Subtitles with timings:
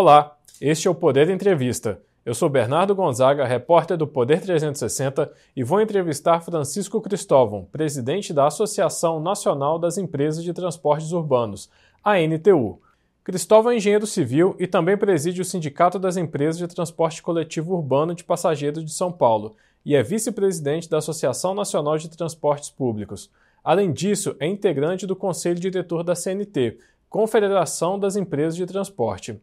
[0.00, 2.00] Olá, este é o Poder Entrevista.
[2.24, 8.46] Eu sou Bernardo Gonzaga, repórter do Poder 360 e vou entrevistar Francisco Cristóvão, presidente da
[8.46, 11.68] Associação Nacional das Empresas de Transportes Urbanos,
[12.04, 12.80] a NTU.
[13.24, 18.14] Cristóvão é engenheiro civil e também preside o Sindicato das Empresas de Transporte Coletivo Urbano
[18.14, 23.32] de Passageiros de São Paulo e é vice-presidente da Associação Nacional de Transportes Públicos.
[23.64, 26.78] Além disso, é integrante do Conselho Diretor da CNT,
[27.10, 29.40] Confederação das Empresas de Transporte.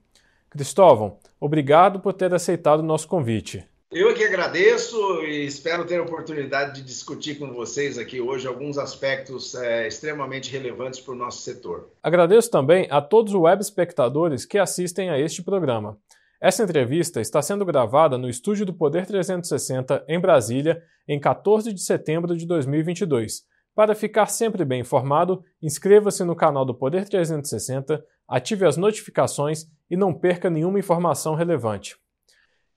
[0.56, 3.68] Cristóvão, obrigado por ter aceitado o nosso convite.
[3.92, 8.78] Eu que agradeço e espero ter a oportunidade de discutir com vocês aqui hoje alguns
[8.78, 11.90] aspectos é, extremamente relevantes para o nosso setor.
[12.02, 15.98] Agradeço também a todos os web espectadores que assistem a este programa.
[16.42, 21.82] Essa entrevista está sendo gravada no estúdio do Poder 360 em Brasília, em 14 de
[21.82, 23.44] setembro de 2022.
[23.76, 29.96] Para ficar sempre bem informado, inscreva-se no canal do Poder 360, ative as notificações e
[29.96, 31.98] não perca nenhuma informação relevante.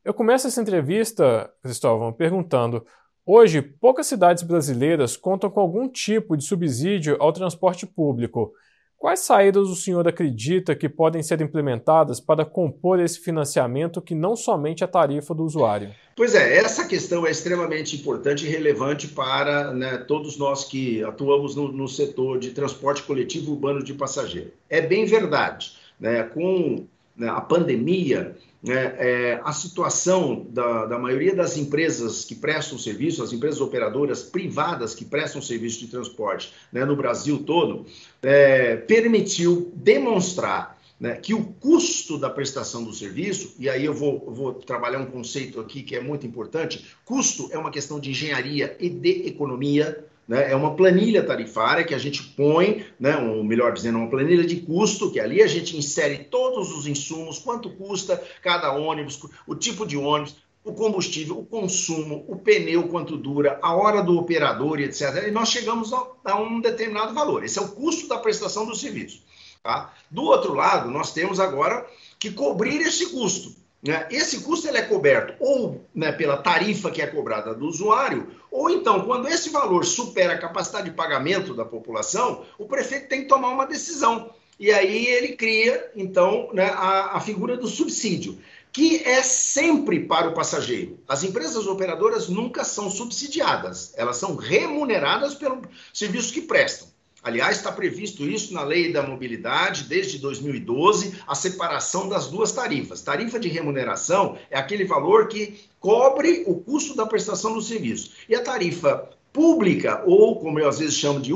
[0.05, 2.87] Eu começo essa entrevista, Cristóvão, perguntando:
[3.25, 8.53] hoje, poucas cidades brasileiras contam com algum tipo de subsídio ao transporte público.
[8.99, 14.35] Quais saídas o senhor acredita que podem ser implementadas para compor esse financiamento que não
[14.35, 15.95] somente a tarifa do usuário?
[16.17, 21.55] Pois é, essa questão é extremamente importante e relevante para né, todos nós que atuamos
[21.55, 24.51] no, no, setor de transporte coletivo urbano de passageiro.
[24.69, 26.85] É bem verdade, né, com
[27.17, 33.23] né, a pandemia, né, é, a situação da, da, maioria das empresas que prestam serviço,
[33.23, 37.87] as empresas operadoras privadas que prestam serviço de transporte né, no Brasil todo,
[38.21, 44.33] é, permitiu demonstrar né, que o custo da prestação do serviço, e aí eu vou,
[44.33, 48.77] vou, trabalhar um conceito aqui que é muito importante: custo é uma questão de engenharia
[48.81, 50.05] e de economia.
[50.29, 54.45] Né, é uma planilha tarifária que a gente põe, né, ou melhor dizendo, uma planilha
[54.45, 59.55] de custo, que ali a gente insere todos os insumos, quanto custa cada ônibus, o
[59.55, 64.81] tipo de ônibus, o combustível, o consumo, o pneu, quanto dura, a hora do operador
[64.81, 65.27] etc.
[65.27, 67.43] E nós chegamos a, a um determinado valor.
[67.43, 69.23] Esse é o custo da prestação do serviço.
[69.63, 69.95] Tá?
[70.11, 71.87] Do outro lado, nós temos agora
[72.19, 73.55] que cobrir esse custo.
[73.83, 74.09] Né?
[74.11, 78.69] Esse custo ele é coberto ou né, pela tarifa que é cobrada do usuário, ou
[78.71, 83.29] então, quando esse valor supera a capacidade de pagamento da população, o prefeito tem que
[83.29, 84.33] tomar uma decisão.
[84.59, 88.39] E aí ele cria, então, né, a, a figura do subsídio,
[88.73, 90.99] que é sempre para o passageiro.
[91.07, 95.63] As empresas operadoras nunca são subsidiadas, elas são remuneradas pelo
[95.93, 96.89] serviço que prestam.
[97.23, 103.03] Aliás, está previsto isso na Lei da Mobilidade desde 2012, a separação das duas tarifas.
[103.03, 108.13] Tarifa de remuneração é aquele valor que cobre o custo da prestação do serviço.
[108.29, 111.33] E a tarifa pública, ou como eu às vezes chamo de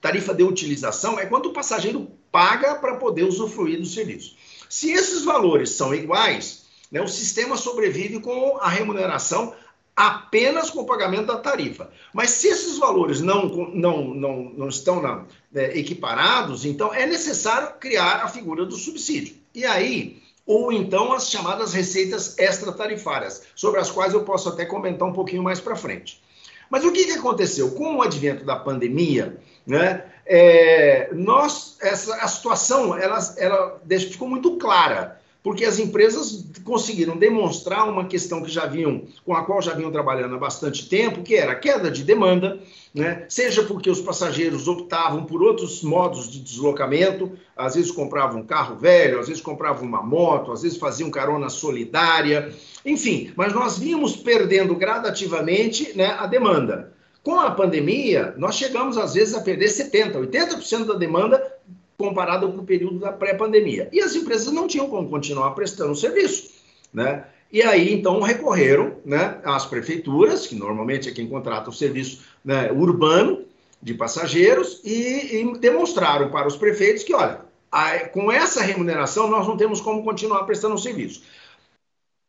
[0.00, 4.36] tarifa de utilização, é quando o passageiro paga para poder usufruir do serviço.
[4.68, 9.54] Se esses valores são iguais, né, o sistema sobrevive com a remuneração
[9.96, 11.90] apenas com o pagamento da tarifa.
[12.12, 15.24] Mas se esses valores não, não, não, não estão na,
[15.54, 19.36] é, equiparados, então é necessário criar a figura do subsídio.
[19.54, 25.08] E aí, ou então as chamadas receitas extratarifárias, sobre as quais eu posso até comentar
[25.08, 26.22] um pouquinho mais para frente.
[26.68, 27.70] Mas o que, que aconteceu?
[27.72, 33.80] Com o advento da pandemia, né, é, nós, essa, a situação ela, ela
[34.10, 39.44] ficou muito clara porque as empresas conseguiram demonstrar uma questão que já vinham, com a
[39.44, 42.58] qual já vinham trabalhando há bastante tempo, que era a queda de demanda,
[42.94, 43.26] né?
[43.28, 48.76] seja porque os passageiros optavam por outros modos de deslocamento, às vezes compravam um carro
[48.76, 52.50] velho, às vezes compravam uma moto, às vezes faziam carona solidária,
[52.82, 56.94] enfim, mas nós vínhamos perdendo gradativamente né, a demanda.
[57.22, 61.53] Com a pandemia, nós chegamos às vezes a perder 70%, 80% da demanda
[61.96, 63.88] comparado com o período da pré-pandemia.
[63.92, 66.50] E as empresas não tinham como continuar prestando serviço,
[66.92, 67.24] né?
[67.52, 72.72] E aí, então, recorreram né, às prefeituras, que normalmente é quem contrata o serviço né,
[72.72, 73.44] urbano
[73.80, 79.46] de passageiros, e, e, demonstraram para os prefeitos que, olha, a, com essa remuneração nós
[79.46, 81.22] não temos como continuar prestando o serviço.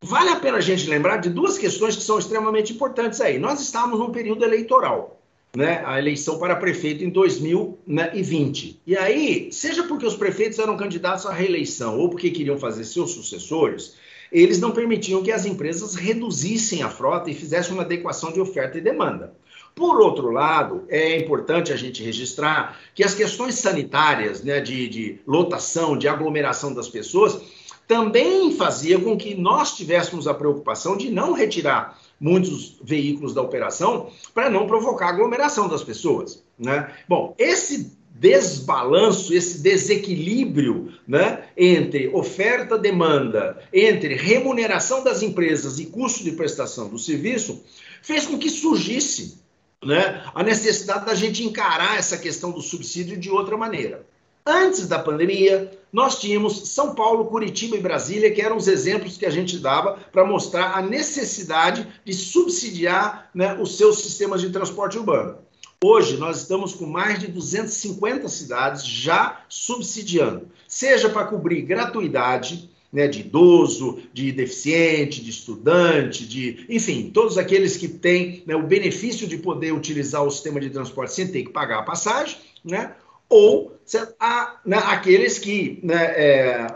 [0.03, 3.39] Vale a pena a gente lembrar de duas questões que são extremamente importantes aí.
[3.39, 5.19] Nós estamos num período eleitoral
[5.55, 8.81] né, a eleição para prefeito em 2020.
[8.85, 13.11] E aí, seja porque os prefeitos eram candidatos à reeleição ou porque queriam fazer seus
[13.11, 13.95] sucessores,
[14.31, 18.77] eles não permitiam que as empresas reduzissem a frota e fizessem uma adequação de oferta
[18.77, 19.33] e demanda.
[19.73, 25.19] Por outro lado, é importante a gente registrar que as questões sanitárias, né, de, de
[25.27, 27.39] lotação, de aglomeração das pessoas,
[27.87, 34.09] também fazia com que nós tivéssemos a preocupação de não retirar muitos veículos da operação
[34.33, 36.43] para não provocar aglomeração das pessoas.
[36.57, 36.91] Né?
[37.07, 46.23] Bom, esse desbalanço, esse desequilíbrio né, entre oferta, demanda, entre remuneração das empresas e custo
[46.23, 47.61] de prestação do serviço,
[48.01, 49.37] fez com que surgisse
[49.83, 54.05] né, a necessidade da gente encarar essa questão do subsídio de outra maneira.
[54.47, 59.25] Antes da pandemia, nós tínhamos São Paulo, Curitiba e Brasília, que eram os exemplos que
[59.25, 64.99] a gente dava para mostrar a necessidade de subsidiar né, os seus sistemas de transporte
[64.99, 65.39] urbano.
[65.83, 73.07] Hoje, nós estamos com mais de 250 cidades já subsidiando, seja para cobrir gratuidade, né,
[73.07, 79.27] de idoso, de deficiente, de estudante, de, enfim, todos aqueles que têm né, o benefício
[79.27, 82.95] de poder utilizar o sistema de transporte sem ter que pagar a passagem, né,
[83.29, 83.75] ou
[84.19, 86.67] a, né, aqueles que né, é,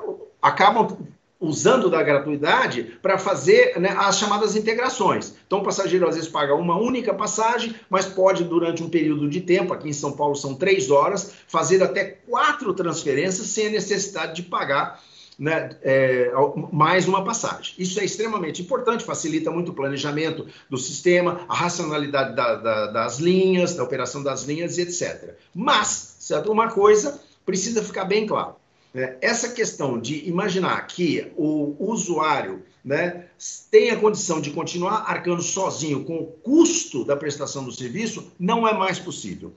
[0.41, 0.97] acabam
[1.39, 5.35] usando da gratuidade para fazer né, as chamadas integrações.
[5.47, 9.39] Então, o passageiro às vezes paga uma única passagem, mas pode, durante um período de
[9.39, 14.35] tempo, aqui em São Paulo são três horas, fazer até quatro transferências sem a necessidade
[14.35, 15.01] de pagar
[15.39, 16.31] né, é,
[16.73, 17.73] mais uma passagem.
[17.79, 23.19] Isso é extremamente importante, facilita muito o planejamento do sistema, a racionalidade da, da, das
[23.19, 25.35] linhas, da operação das linhas, etc.
[25.55, 26.51] Mas, certo?
[26.51, 28.55] uma coisa precisa ficar bem claro.
[28.93, 29.17] Né?
[29.19, 33.25] Essa questão de imaginar que o usuário né,
[33.71, 38.67] tem a condição de continuar arcando sozinho com o custo da prestação do serviço, não
[38.67, 39.53] é mais possível.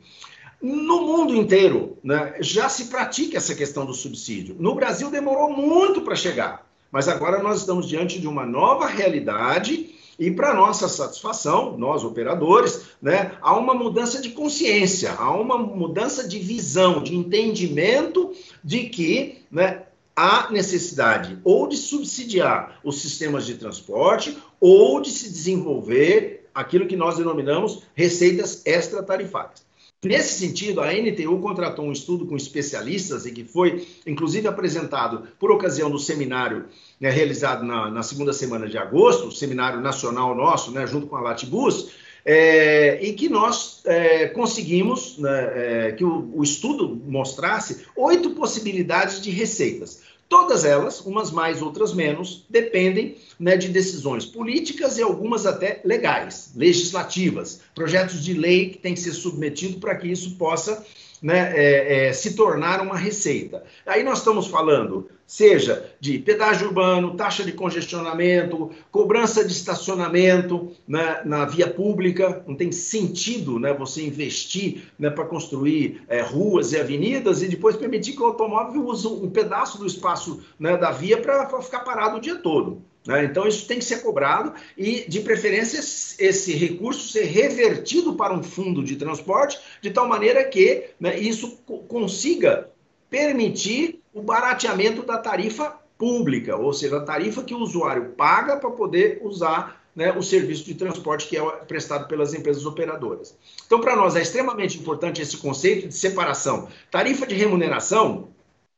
[0.61, 4.57] No mundo inteiro, né, já se pratica essa questão do subsídio.
[4.59, 9.95] No Brasil demorou muito para chegar, mas agora nós estamos diante de uma nova realidade
[10.23, 16.29] e, para nossa satisfação, nós operadores, né, há uma mudança de consciência, há uma mudança
[16.29, 18.33] de visão, de entendimento
[18.63, 19.83] de que né,
[20.15, 26.95] há necessidade ou de subsidiar os sistemas de transporte ou de se desenvolver aquilo que
[26.95, 29.65] nós denominamos receitas extratarifárias.
[30.05, 35.53] Nesse sentido, a NTU contratou um estudo com especialistas e que foi, inclusive, apresentado por
[35.53, 36.65] ocasião do seminário
[37.03, 41.17] né, realizado na, na, segunda semana de agosto, o seminário nacional nosso, né, junto com
[41.17, 41.89] a Latibus,
[42.25, 45.53] é, e que nós é, conseguimos né,
[45.89, 50.03] é, que o, o estudo mostrasse oito possibilidades de receitas.
[50.29, 56.53] Todas elas, umas mais, outras menos, dependem né, de decisões políticas e algumas até legais,
[56.55, 60.87] legislativas, projetos de lei que têm que ser submetidos para que isso possa
[61.23, 63.63] né, é, é, se tornar uma receita.
[63.87, 71.23] Aí nós estamos falando, seja de pedágio urbano, taxa de congestionamento, cobrança de estacionamento né,
[71.25, 72.43] na via pública.
[72.47, 77.77] Não tem sentido né, você investir né, para construir é, ruas e avenidas e depois
[77.77, 82.17] permitir que o automóvel use um pedaço do espaço né, da via para ficar parado
[82.17, 82.83] o dia todo.
[83.07, 83.25] Né?
[83.25, 88.43] Então, isso tem que ser cobrado e, de preferência, esse recurso ser revertido para um
[88.43, 91.59] fundo de transporte, de tal maneira que né, isso
[91.89, 92.71] consiga
[93.11, 98.71] permitir o barateamento da tarifa pública, ou seja, a tarifa que o usuário paga para
[98.71, 103.37] poder usar né, o serviço de transporte que é prestado pelas empresas operadoras.
[103.67, 106.69] Então, para nós é extremamente importante esse conceito de separação.
[106.91, 108.29] Tarifa de remuneração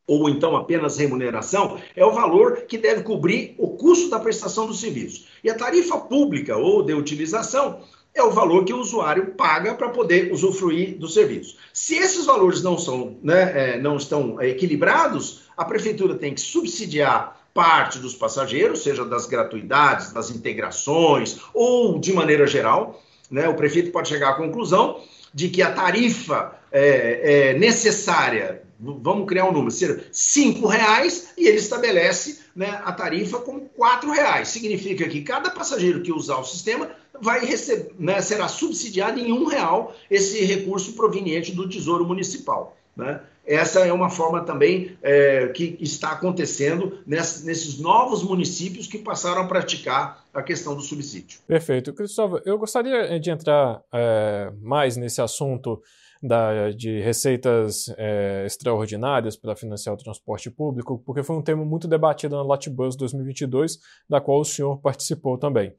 [0.07, 4.73] ou então apenas remuneração, é o valor que deve cobrir o custo da prestação do
[4.73, 5.25] serviço.
[5.43, 7.79] E a tarifa pública ou de utilização
[8.13, 11.57] é o valor que o usuário paga para poder usufruir do serviço.
[11.73, 17.41] Se esses valores não, são, né, é, não estão equilibrados, a prefeitura tem que subsidiar
[17.53, 23.01] parte dos passageiros, seja das gratuidades, das integrações ou de maneira geral.
[23.29, 25.01] Né, o prefeito pode chegar à conclusão
[25.33, 31.47] de que a tarifa é, é necessária vamos criar um número, ser cinco reais e
[31.47, 34.49] ele estabelece né, a tarifa como quatro reais.
[34.49, 36.89] Significa que cada passageiro que usar o sistema
[37.21, 42.75] vai receber, né, será subsidiado em um real esse recurso proveniente do Tesouro Municipal.
[42.95, 43.21] Né?
[43.45, 49.47] Essa é uma forma também é, que está acontecendo nesses novos municípios que passaram a
[49.47, 51.39] praticar a questão do subsídio.
[51.47, 51.93] Perfeito.
[51.93, 55.81] Cristóvão, eu gostaria de entrar é, mais nesse assunto
[56.25, 61.87] da, de receitas é, extraordinárias para financiar o transporte público, porque foi um tema muito
[61.87, 63.79] debatido na Latibus 2022,
[64.09, 65.73] da qual o senhor participou também.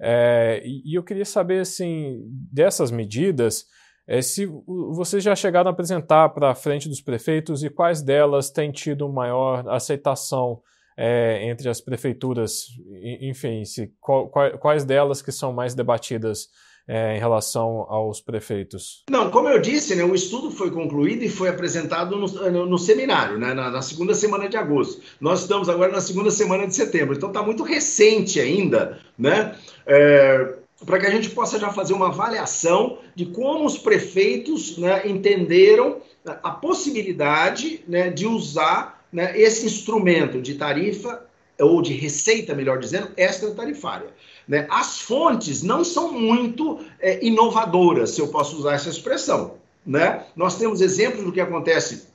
[0.00, 2.22] É, e, eu queria saber, assim,
[2.52, 3.64] dessas medidas,
[4.06, 8.50] é, se vocês já chegaram a apresentar para a frente dos prefeitos e quais delas
[8.50, 10.60] têm tido maior aceitação
[10.96, 12.66] é, entre as prefeituras,
[13.20, 16.48] enfim, se, qual, quais delas que são mais debatidas
[16.88, 19.02] é, em relação aos prefeitos?
[19.10, 22.78] Não, como eu disse, né, o estudo foi concluído e foi apresentado no, no, no
[22.78, 25.02] seminário, né, na, na, segunda semana de agosto.
[25.20, 29.56] Nós estamos agora na segunda semana de setembro, então está muito recente ainda, né?
[29.86, 35.08] É, para que a gente possa já fazer uma avaliação de como os prefeitos né,
[35.08, 35.98] entenderam
[36.42, 41.24] a possibilidade né, de usar né, esse instrumento de tarifa,
[41.60, 44.08] ou de receita, melhor dizendo, extra-tarifária.
[44.46, 44.66] Né?
[44.70, 49.54] As fontes não são muito é, inovadoras, se eu posso usar essa expressão.
[49.84, 50.24] Né?
[50.34, 52.08] Nós temos exemplos do que acontece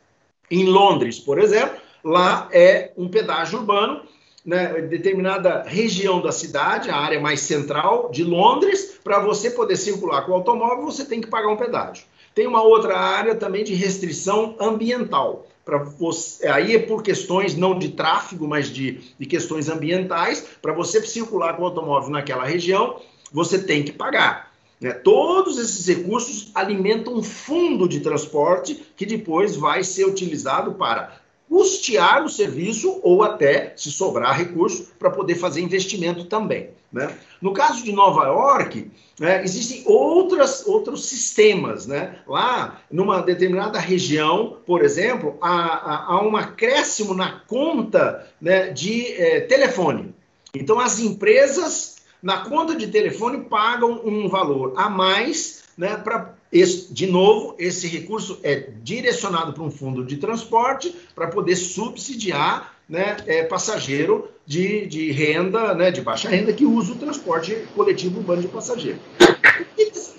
[0.49, 1.79] em Londres, por exemplo.
[2.03, 4.01] Lá é um pedágio urbano
[4.45, 10.25] né, determinada região da cidade, a área mais central de Londres, para você poder circular
[10.25, 12.05] com o automóvel, você tem que pagar um pedágio.
[12.33, 15.47] Tem uma outra área também de restrição ambiental.
[15.77, 20.45] Você, aí é por questões não de tráfego, mas de, de questões ambientais.
[20.61, 22.99] Para você circular com o automóvel naquela região,
[23.31, 24.51] você tem que pagar.
[24.79, 24.91] Né?
[24.91, 32.23] Todos esses recursos alimentam um fundo de transporte que depois vai ser utilizado para custear
[32.23, 36.69] o serviço ou até, se sobrar recurso, para poder fazer investimento também.
[36.91, 37.15] Né?
[37.41, 41.87] No caso de Nova York, né, existem outras, outros sistemas.
[41.87, 42.19] Né?
[42.27, 49.41] Lá, numa determinada região, por exemplo, há, há um acréscimo na conta né, de é,
[49.41, 50.13] telefone.
[50.53, 57.07] Então, as empresas, na conta de telefone, pagam um valor a mais né, para de
[57.07, 63.43] novo, esse recurso é direcionado para um fundo de transporte para poder subsidiar né, é,
[63.43, 68.49] passageiro de, de renda, né, de baixa renda, que usa o transporte coletivo urbano de
[68.49, 68.99] passageiro.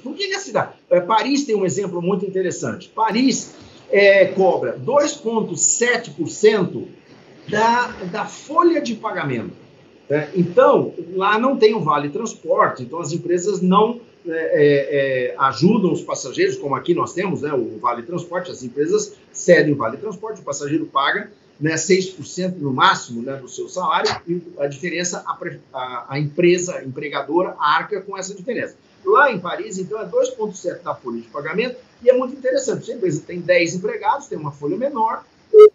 [0.02, 0.73] Por que, que a cidade?
[0.88, 2.88] É, Paris tem um exemplo muito interessante.
[2.88, 3.55] Paris
[3.91, 6.87] é, cobra 2,7%
[7.47, 9.52] da, da folha de pagamento.
[10.09, 10.31] Né?
[10.35, 15.93] Então, lá não tem o vale transporte, então as empresas não é, é, é, ajudam
[15.93, 19.97] os passageiros, como aqui nós temos né, o Vale Transporte, as empresas cedem o Vale
[19.97, 21.29] Transporte, o passageiro paga
[21.62, 25.38] né, 6% no máximo né, do seu salário e a diferença, a,
[25.73, 28.75] a, a empresa empregadora arca com essa diferença.
[29.04, 32.87] Lá em Paris, então, é 2,7% da folha de pagamento e é muito interessante.
[32.87, 35.25] Se a empresa tem 10 empregados, tem uma folha menor,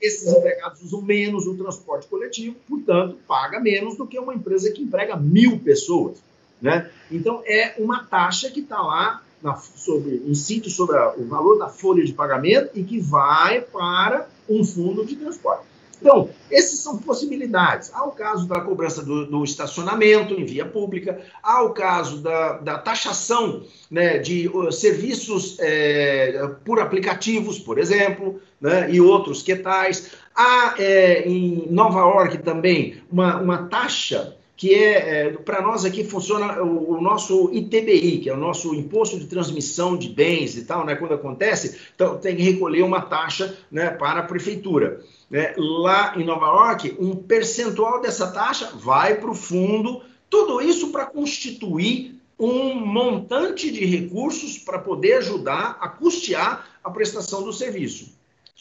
[0.02, 4.82] esses empregados usam menos o transporte coletivo, portanto, paga menos do que uma empresa que
[4.82, 6.18] emprega mil pessoas.
[6.62, 6.90] Né?
[7.10, 11.70] Então, é uma taxa que está lá, na, sobre, incide sobre a, o valor da
[11.70, 15.77] folha de pagamento e que vai para um fundo de transporte.
[16.00, 17.92] Então, essas são possibilidades.
[17.94, 22.54] Há o caso da cobrança do, do estacionamento em via pública, há o caso da,
[22.58, 29.56] da taxação né, de uh, serviços é, por aplicativos, por exemplo, né, e outros que
[29.56, 30.12] tais.
[30.36, 36.04] Há é, em Nova York também uma, uma taxa que é, é para nós aqui
[36.04, 40.66] funciona o, o, nosso ITBI, que é o nosso imposto de transmissão de bens e
[40.66, 40.96] tal, né?
[40.96, 45.00] Quando acontece, então tem que recolher uma taxa né, para a prefeitura.
[45.30, 45.54] Né?
[45.56, 51.06] Lá em Nova York, um percentual dessa taxa vai para o fundo, tudo isso para
[51.06, 58.17] constituir um montante de recursos para poder ajudar a custear a prestação do serviço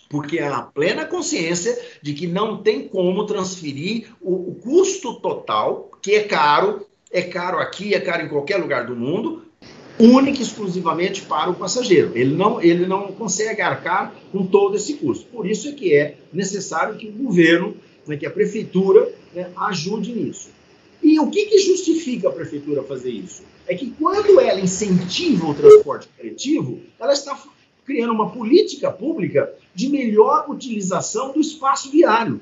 [0.08, 6.12] porque há plena consciência de que não tem como transferir o, o, custo total, que
[6.12, 9.42] é caro, é caro aqui, é caro em qualquer lugar do mundo,
[9.98, 12.12] única e exclusivamente para o passageiro.
[12.14, 15.26] Ele não, ele não consegue arcar com todo esse custo.
[15.26, 17.76] Por isso é que é necessário que o governo,
[18.06, 20.50] né, que a prefeitura, né, ajude nisso.
[21.02, 23.42] E o que, que justifica a prefeitura fazer isso?
[23.66, 27.38] É que quando ela incentiva o transporte coletivo, ela está
[27.84, 32.40] criando uma política pública de melhor utilização do espaço viário.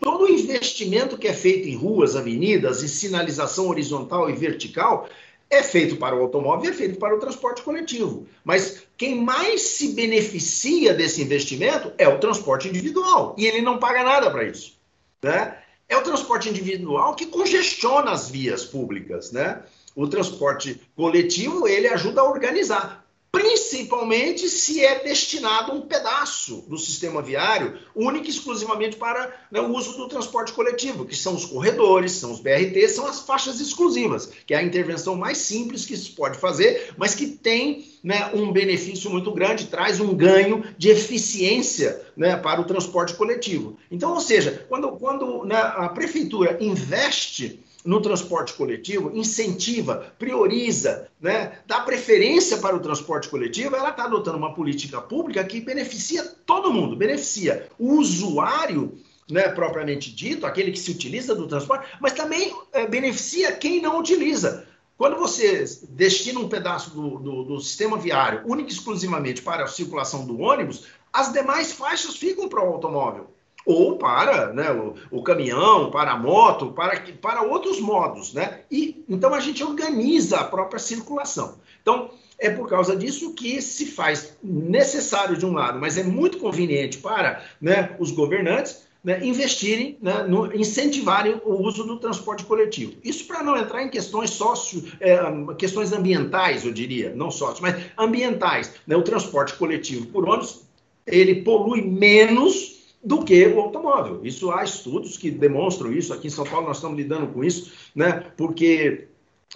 [0.00, 5.08] Todo o investimento que é feito em ruas, avenidas, em sinalização horizontal e vertical,
[5.48, 8.26] é feito para o automóvel e é feito para o transporte coletivo.
[8.42, 13.36] Mas quem mais se beneficia desse investimento é o transporte individual.
[13.38, 14.76] E ele não paga nada para isso.
[15.22, 15.56] Né?
[15.88, 19.30] É o transporte individual que congestiona as vias públicas.
[19.30, 19.62] Né?
[19.94, 23.01] O transporte coletivo ele ajuda a organizar
[23.32, 29.74] principalmente se é destinado um pedaço do sistema viário, único e exclusivamente para né, o
[29.74, 34.30] uso do transporte coletivo, que são os corredores, são os BRT, são as faixas exclusivas,
[34.46, 38.52] que é a intervenção mais simples que se pode fazer, mas que tem né, um
[38.52, 43.78] benefício muito grande, traz um ganho de eficiência né, para o transporte coletivo.
[43.90, 51.58] Então, ou seja, quando, quando né, a prefeitura investe no transporte coletivo, incentiva, prioriza, né,
[51.66, 56.72] dá preferência para o transporte coletivo, ela está adotando uma política pública que beneficia todo
[56.72, 58.98] mundo, beneficia o usuário,
[59.30, 63.98] né, propriamente dito, aquele que se utiliza do transporte, mas também é, beneficia quem não
[63.98, 64.66] utiliza.
[64.96, 69.68] Quando você destina um pedaço do, do, do sistema viário único e exclusivamente para a
[69.68, 73.34] circulação do ônibus, as demais faixas ficam para o automóvel.
[73.64, 78.32] Ou para né, o, o, caminhão, para a moto, para, para outros modos.
[78.32, 78.60] Né?
[78.70, 81.56] E, então a gente organiza a própria circulação.
[81.80, 86.38] Então, é por causa disso que se faz necessário de um lado, mas é muito
[86.38, 92.94] conveniente para né, os governantes né, investirem, né, no, incentivarem o uso do transporte coletivo.
[93.02, 95.18] Isso para não entrar em questões sócio, é,
[95.56, 98.72] questões ambientais, eu diria, não sócio, mas ambientais.
[98.86, 100.62] Né, o transporte coletivo por ônibus
[101.06, 104.20] ele polui menos do que o automóvel.
[104.24, 106.12] Isso há estudos que demonstram isso.
[106.12, 108.24] Aqui em São Paulo nós estamos lidando com isso, né?
[108.36, 109.08] Porque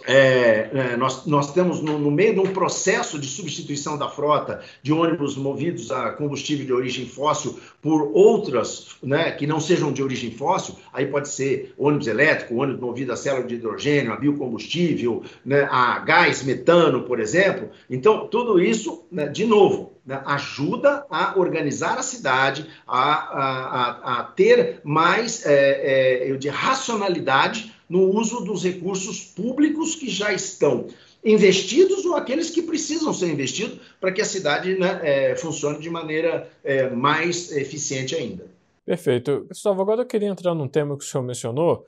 [0.05, 4.61] é, é, nós, nós temos no, no, meio de um processo de substituição da frota
[4.83, 10.03] de ônibus movidos a combustível de origem fóssil por outras né, que não sejam de
[10.03, 15.23] origem fóssil, aí pode ser ônibus elétrico, ônibus movido a célula de hidrogênio, a biocombustível,
[15.45, 17.71] né, a gás metano, por exemplo.
[17.89, 24.23] Então, tudo isso, né, de novo, né, ajuda a organizar a cidade, a, a, a
[24.25, 30.87] ter mais é, é, eu de racionalidade no uso dos recursos públicos que já estão
[31.25, 35.91] investidos ou aqueles que precisam ser investidos para que a cidade né, é, funcione de
[35.91, 38.47] maneira é, mais eficiente ainda.
[38.85, 39.47] Perfeito.
[39.49, 41.85] Gustavo, agora eu queria entrar num tema que o senhor mencionou,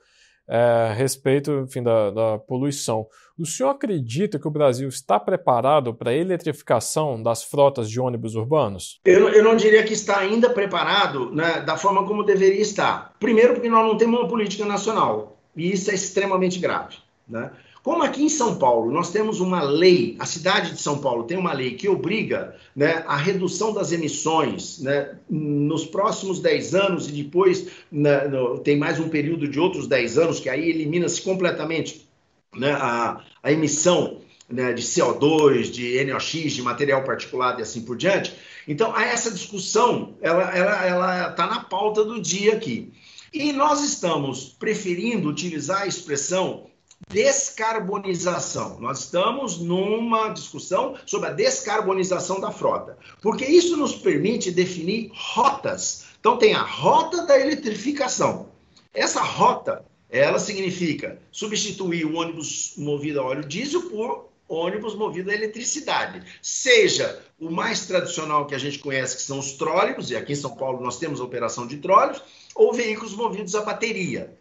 [0.49, 3.07] é, a respeito enfim, da, da, poluição.
[3.37, 8.35] O senhor acredita que o Brasil está preparado para a eletrificação das frotas de ônibus
[8.35, 8.99] urbanos?
[9.05, 13.15] Eu, eu não diria que está ainda preparado né, da forma como deveria estar.
[13.19, 16.95] Primeiro, porque nós não temos uma política nacional, e isso é extremamente grave.
[17.27, 17.51] Né?
[17.83, 21.37] Como aqui em São Paulo nós temos uma lei, a cidade de São Paulo tem
[21.37, 27.11] uma lei que obriga né, a redução das emissões né, nos próximos 10 anos e
[27.11, 32.07] depois né, no, tem mais um período de outros 10 anos que aí elimina-se completamente
[32.55, 37.95] né, a, a, emissão né, de CO2, de NOx, de material particulado e assim por
[37.95, 38.33] diante.
[38.67, 42.91] Então, essa discussão ela está ela, ela tá na pauta do dia aqui.
[43.33, 46.69] E nós estamos preferindo utilizar a expressão
[47.07, 48.79] descarbonização.
[48.79, 56.05] Nós estamos numa discussão sobre a descarbonização da frota, porque isso nos permite definir rotas.
[56.19, 58.49] Então tem a rota da eletrificação.
[58.93, 65.33] Essa rota, ela significa substituir o ônibus movido a óleo diesel por ônibus movido a
[65.33, 66.23] eletricidade.
[66.41, 70.35] Seja o mais tradicional que a gente conhece, que são os trólebus, e aqui em
[70.35, 72.23] São Paulo nós temos a operação de trólebus,
[72.55, 74.33] ou veículos movidos a bateria.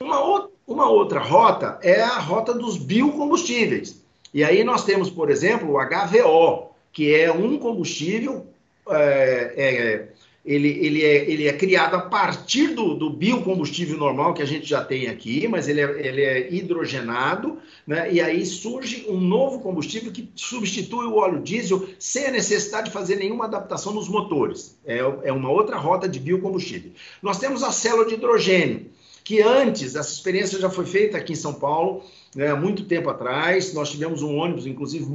[0.00, 4.02] Uma, uma outra rota é a rota dos biocombustíveis.
[4.32, 8.46] E aí nós temos, por exemplo, o HVO, que é um combustível,
[8.88, 10.08] é, é,
[10.44, 14.66] ele, ele, é, ele é criado a partir do, do biocombustível normal que a gente
[14.66, 18.10] já tem aqui, mas ele é, ele é hidrogenado, né?
[18.12, 22.92] e aí surge um novo combustível que substitui o óleo diesel sem a necessidade de
[22.92, 24.78] fazer nenhuma adaptação nos motores.
[24.86, 26.92] É, é uma outra rota de biocombustível.
[27.22, 28.86] Nós temos a célula de hidrogênio
[29.24, 32.02] que antes, essa experiência já foi feita aqui em São Paulo,
[32.34, 35.06] né, muito tempo atrás, nós tivemos um ônibus, inclusive,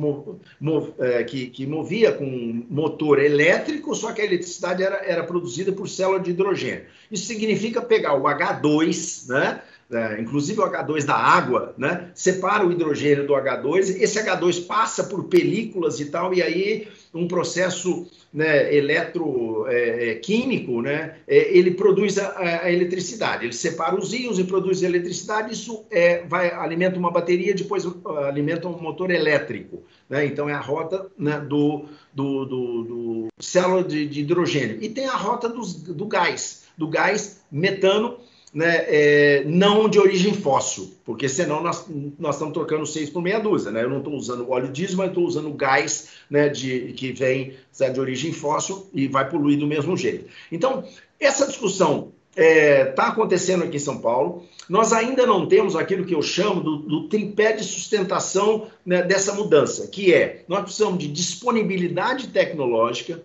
[0.99, 5.87] é, que, que, movia com motor elétrico, só que a eletricidade era, era produzida por
[5.87, 6.85] célula de hidrogênio.
[7.09, 12.71] Isso significa pegar o H2, né, é, inclusive o H2 da água, né, separa o
[12.71, 18.75] hidrogênio do H2, esse H2 passa por películas e tal, e aí um processo né,
[18.75, 23.45] eletroquímico, é, né, é, ele produz a, a, eletricidade.
[23.45, 25.53] Ele separa os íons e produz eletricidade.
[25.53, 29.83] Isso é, vai alimenta uma bateria, depois uh, alimenta um motor elétrico.
[30.09, 30.25] Né?
[30.25, 34.77] Então é a rota né, do, do, do, do, célula de, de, hidrogênio.
[34.81, 38.17] E tem a rota dos, do gás, do gás metano
[38.55, 41.85] né, é, não de origem fóssil, porque senão nós,
[42.17, 43.69] nós estamos trocando seis por meia dúzia.
[43.69, 43.83] Né?
[43.83, 47.57] Eu não estou usando óleo diesel, mas estou usando gás né, de, que vem
[47.93, 50.29] de origem fóssil e vai poluir do mesmo jeito.
[50.49, 50.85] Então,
[51.19, 54.45] essa discussão está é, tá acontecendo aqui em São Paulo.
[54.69, 59.33] Nós ainda não temos aquilo que eu chamo do, do tripé de sustentação né, dessa
[59.33, 63.21] mudança, que é nós precisamos de disponibilidade tecnológica,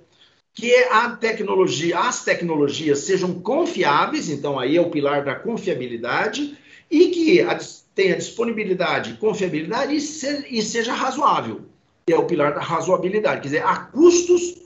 [0.55, 6.57] que a tecnologia, as tecnologias sejam confiáveis, então aí é o pilar da confiabilidade,
[6.91, 7.59] e que a,
[7.95, 11.63] tenha disponibilidade, confiabilidade e, e seja razoável,
[12.07, 14.57] que é o pilar da razoabilidade, quer dizer, a custos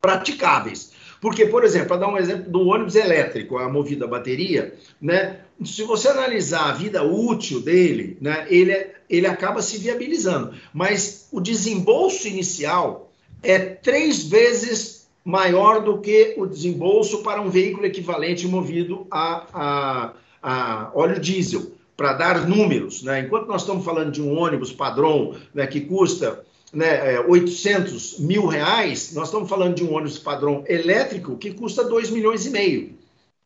[0.00, 0.92] praticáveis.
[1.20, 5.40] Porque, por exemplo, para dar um exemplo do ônibus elétrico, a movida a bateria, né?
[5.64, 10.54] Se você analisar a vida útil dele, né, ele, é, ele acaba se viabilizando.
[10.72, 13.10] Mas o desembolso inicial
[13.42, 14.95] é três vezes
[15.26, 21.72] maior do que o desembolso para um veículo equivalente movido a, a, a óleo diesel,
[21.96, 23.02] para dar números.
[23.02, 23.22] Né?
[23.22, 28.46] Enquanto nós estamos falando de um ônibus padrão né, que custa né, 800 é, mil
[28.46, 32.94] reais, nós estamos falando de um ônibus padrão elétrico que custa 2 milhões e meio.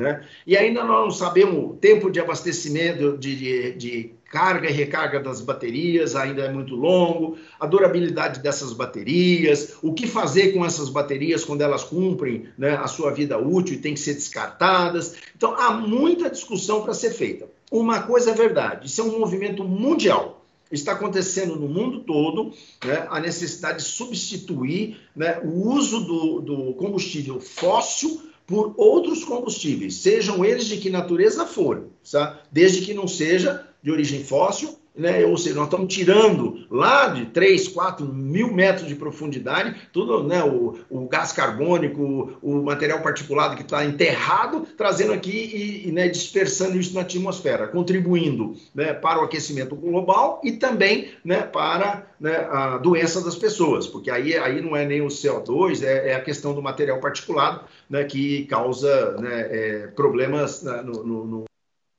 [0.03, 0.23] Né?
[0.47, 5.19] E ainda nós não sabemos o tempo de abastecimento, de, de, de, carga e recarga
[5.19, 10.89] das baterias, ainda é muito longo, a durabilidade dessas baterias, o que fazer com essas
[10.89, 15.17] baterias quando elas cumprem né, a sua vida útil e têm que ser descartadas.
[15.37, 17.49] Então, há muita discussão para ser feita.
[17.73, 20.45] Uma coisa é verdade, isso é um movimento mundial.
[20.71, 22.53] Está acontecendo no mundo todo
[22.85, 29.95] né, a necessidade de substituir né, o uso do, do combustível fóssil por outros combustíveis,
[29.95, 32.41] sejam eles de que natureza for, tá?
[32.51, 35.25] desde que não seja de origem fóssil né?
[35.25, 40.43] ou seja, nós estamos tirando lá de 3, 4 mil metros de profundidade, tudo, né?
[40.43, 46.09] o, o gás carbônico, o, material particulado que está enterrado, trazendo aqui e, e né,
[46.09, 52.37] dispersando isso na atmosfera, contribuindo né, para o aquecimento global e também né, para né,
[52.51, 56.21] a doença das pessoas, porque aí, aí não é nem o CO2, é, é a
[56.21, 61.45] questão do material particulado né, que causa né, é, problemas né, no, no,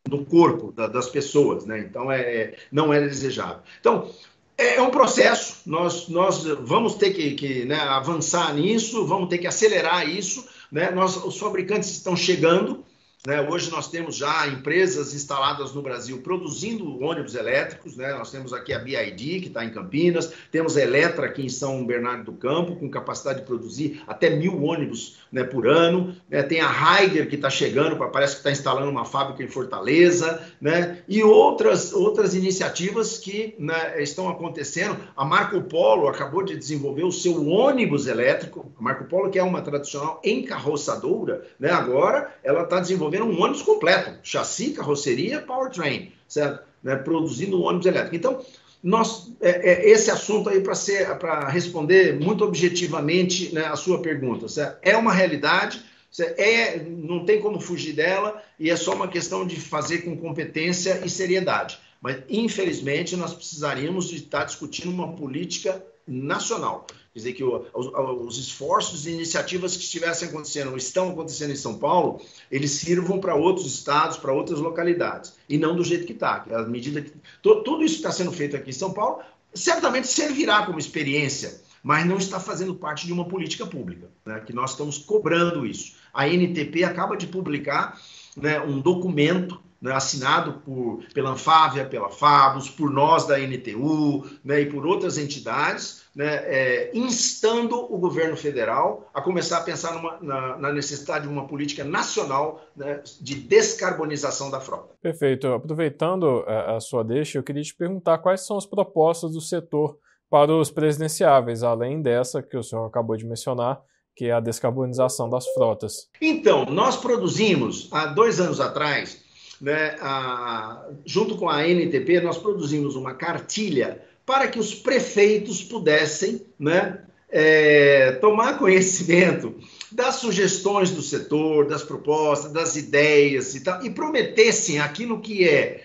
[0.10, 1.80] no corpo da, das pessoas, né?
[1.80, 3.62] Então é, é, não é desejável.
[3.80, 4.10] Então
[4.58, 5.62] é, é um processo.
[5.66, 10.48] Nós, nós vamos ter que, que né, avançar nisso, vamos ter que acelerar isso.
[10.72, 10.92] Né?
[10.92, 12.84] Nós, os fabricantes estão chegando.
[13.28, 13.40] Né?
[13.40, 17.96] Hoje nós temos já empresas instaladas no Brasil produzindo ônibus elétricos.
[17.96, 18.12] Né?
[18.14, 21.86] Nós temos aqui a BID, que está em Campinas, temos a Eletra aqui em São
[21.86, 26.16] Bernardo do Campo, com capacidade de produzir até mil ônibus né, por ano.
[26.28, 26.42] Né?
[26.42, 31.04] Tem a Heiger, que está chegando, parece que está instalando uma fábrica em Fortaleza, né?
[31.08, 34.98] e outras, outras iniciativas que né, estão acontecendo.
[35.16, 38.72] A Marco Polo acabou de desenvolver o seu ônibus elétrico.
[38.80, 43.62] A Marco Polo, que é uma tradicional encarroçadora, agora ela está desenvolvendo desenvolveram um ônibus
[43.62, 46.63] completo, chassi, carroceria, powertrain, certo?
[46.82, 48.15] Né, produzindo um ônibus elétrico.
[48.15, 48.43] Então,
[48.84, 54.80] nós, é, é, esse assunto aí para responder muito objetivamente né, a sua pergunta, certo?
[54.82, 55.82] é uma realidade,
[56.19, 61.02] é, não tem como fugir dela e é só uma questão de fazer com competência
[61.06, 61.78] e seriedade.
[62.02, 66.86] Mas, infelizmente, nós precisaríamos de estar discutindo uma política nacional.
[67.14, 71.78] Quer dizer que os, os, esforços e iniciativas que estivessem acontecendo, estão acontecendo em São
[71.78, 76.46] Paulo, eles sirvam para outros estados, para outras localidades, e não do jeito que está.
[76.50, 77.12] À medida que
[77.42, 79.22] to, tudo isso que está sendo feito aqui em São Paulo,
[79.54, 84.54] certamente servirá como experiência, mas não está fazendo parte de uma política pública, né, que
[84.54, 85.96] nós estamos cobrando isso.
[86.14, 88.00] A NTP acaba de publicar
[88.38, 94.62] né, um documento né, assinado por, pela Anfávia, pela Fabos, por nós da NTU né,
[94.62, 100.20] e por outras entidades, né, é, instando o governo federal a começar a pensar numa,
[100.22, 104.94] na, na, necessidade de uma política nacional né, de descarbonização da frota.
[105.02, 105.48] Perfeito.
[105.48, 109.98] Aproveitando a, a sua deixa, eu queria te perguntar quais são as propostas do setor
[110.30, 113.82] para os presidenciáveis, além dessa que o senhor acabou de mencionar,
[114.15, 116.10] que é a descarbonização das frotas.
[116.22, 119.24] Então, nós produzimos, há dois anos atrás,
[119.62, 126.41] né, a, junto com a NTP, nós produzimos uma cartilha para que os prefeitos pudessem
[126.60, 129.56] né, é, tomar conhecimento
[129.91, 135.84] das sugestões do setor, das propostas, das ideias e tal, e prometessem aquilo que é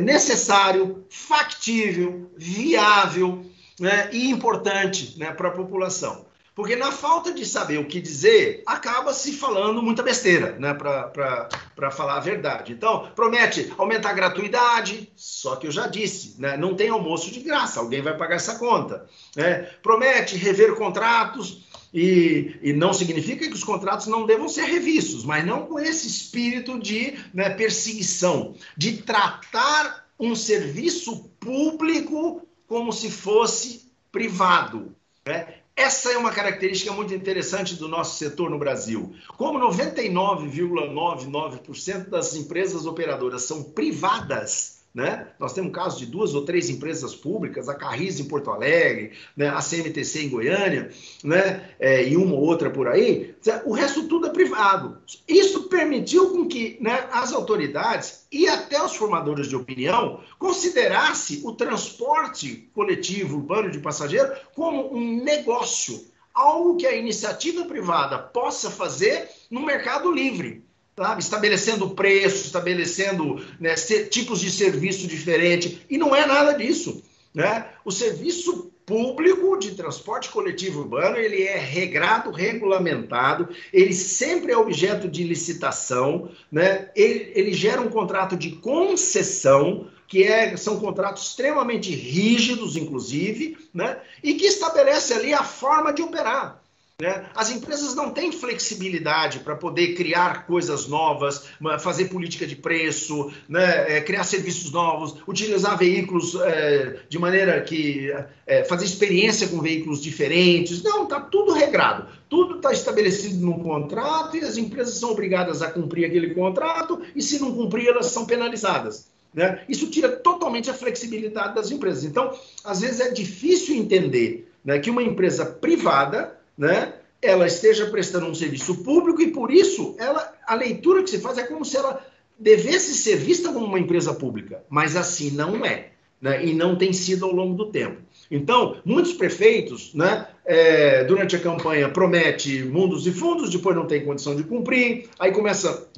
[0.00, 3.44] necessário, factível, viável
[3.78, 6.25] né, e importante né, para a população.
[6.56, 10.72] Porque na falta de saber o que dizer, acaba se falando muita besteira, né?
[10.72, 12.72] Para falar a verdade.
[12.72, 16.56] Então, promete aumentar a gratuidade, só que eu já disse, né?
[16.56, 19.06] não tem almoço de graça, alguém vai pagar essa conta.
[19.36, 19.68] Né?
[19.82, 25.44] Promete rever contratos, e, e, não significa que os contratos não devam ser revistos, mas
[25.44, 33.90] não com esse espírito de né, perseguição, de tratar um serviço público como se fosse
[34.10, 34.96] privado.
[35.26, 35.46] Né?
[35.76, 39.14] Essa é uma característica muito interessante do nosso setor no Brasil.
[39.36, 45.28] Como 99,99% das empresas operadoras são privadas, né?
[45.38, 49.46] Nós temos casos de duas ou três empresas públicas, a Carris em Porto Alegre, né?
[49.46, 50.90] a CMTC em Goiânia,
[51.22, 51.68] né?
[51.78, 53.34] É, e uma ou outra por aí.
[53.66, 54.96] O resto tudo é privado.
[55.28, 61.52] Isso permitiu com que né, as autoridades e até os formadores de opinião considerasse o
[61.52, 69.28] transporte coletivo urbano de passageiro como um negócio, algo que a iniciativa privada possa fazer
[69.50, 70.65] no mercado livre
[70.96, 71.20] sabe?
[71.20, 77.02] estabelecendo preço, estabelecendo né, tipos de serviço diferente, e não é nada disso.
[77.34, 77.66] Né?
[77.84, 85.08] O serviço público de transporte coletivo urbano ele é regrado, regulamentado, ele sempre é objeto
[85.08, 86.88] de licitação, né?
[86.94, 94.00] ele, ele gera um contrato de concessão, que é, são contratos extremamente rígidos, inclusive, né?
[94.22, 96.62] e que estabelece ali a forma de operar.
[96.98, 97.26] Né?
[97.34, 101.44] As empresas não têm flexibilidade para poder criar coisas novas,
[101.78, 103.98] fazer política de preço, né?
[103.98, 108.10] é, criar serviços novos, utilizar veículos é, de maneira que.
[108.46, 110.82] É, fazer experiência com veículos diferentes.
[110.82, 112.08] Não, está tudo regrado.
[112.30, 117.20] Tudo está estabelecido num contrato e as empresas são obrigadas a cumprir aquele contrato, e
[117.20, 119.08] se não cumprir, elas são penalizadas.
[119.34, 119.62] Né?
[119.68, 122.04] Isso tira totalmente a flexibilidade das empresas.
[122.04, 122.32] Então,
[122.64, 128.34] às vezes é difícil entender né, que uma empresa privada né, ela esteja prestando um
[128.34, 132.04] serviço público e por isso ela, a leitura que se faz é como se ela
[132.38, 135.90] devesse ser vista como uma empresa pública, mas assim não é,
[136.20, 136.44] né?
[136.44, 137.96] e não tem sido ao longo do tempo.
[138.30, 144.04] Então, muitos prefeitos, né, é, durante a campanha, promete mundos e fundos, depois não tem
[144.04, 145.88] condição de cumprir, aí começa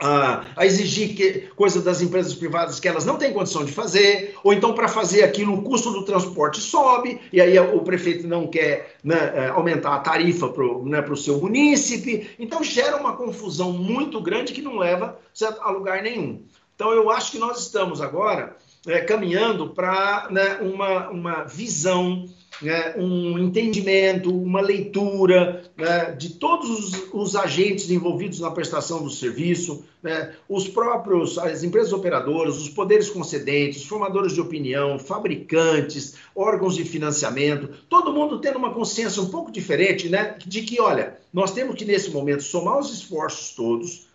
[0.00, 4.34] a, a, exigir que, coisa das empresas privadas que elas não têm condição de fazer,
[4.42, 8.46] ou então para fazer aquilo o custo do transporte sobe, e aí o prefeito não
[8.46, 13.72] quer né, é, aumentar a tarifa para o né, seu munícipe, então gera uma confusão
[13.72, 15.18] muito grande que não leva
[15.60, 16.42] a lugar nenhum.
[16.74, 22.26] Então eu acho que nós estamos agora é, caminhando para né, uma, uma visão
[22.60, 29.10] né, um entendimento, uma leitura né, de todos os, os, agentes envolvidos na prestação do
[29.10, 36.76] serviço, né, os próprios, as empresas operadoras, os poderes concedentes, formadores de opinião, fabricantes, órgãos
[36.76, 41.52] de financiamento, todo mundo tendo uma consciência um pouco diferente né, de que, olha, nós
[41.52, 44.06] temos que nesse momento somar os esforços todos